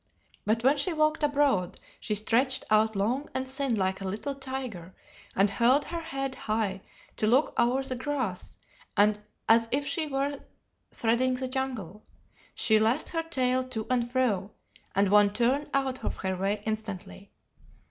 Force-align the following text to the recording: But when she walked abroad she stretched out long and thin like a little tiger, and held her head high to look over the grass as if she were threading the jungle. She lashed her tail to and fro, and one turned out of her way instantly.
But 0.47 0.63
when 0.63 0.77
she 0.77 0.93
walked 0.93 1.21
abroad 1.21 1.79
she 1.99 2.15
stretched 2.15 2.65
out 2.71 2.95
long 2.95 3.29
and 3.35 3.47
thin 3.47 3.75
like 3.75 4.01
a 4.01 4.07
little 4.07 4.33
tiger, 4.33 4.95
and 5.35 5.47
held 5.47 5.85
her 5.85 5.99
head 6.01 6.33
high 6.33 6.81
to 7.17 7.27
look 7.27 7.53
over 7.55 7.83
the 7.83 7.95
grass 7.95 8.57
as 8.97 9.67
if 9.69 9.85
she 9.85 10.07
were 10.07 10.39
threading 10.89 11.35
the 11.35 11.47
jungle. 11.47 12.01
She 12.55 12.79
lashed 12.79 13.09
her 13.09 13.21
tail 13.21 13.63
to 13.67 13.85
and 13.91 14.11
fro, 14.11 14.49
and 14.95 15.11
one 15.11 15.33
turned 15.33 15.69
out 15.71 16.03
of 16.03 16.17
her 16.17 16.35
way 16.35 16.63
instantly. 16.65 17.29